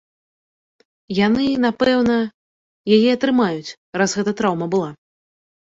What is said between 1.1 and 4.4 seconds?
Яны, напэўна, яе атрымаюць, раз гэта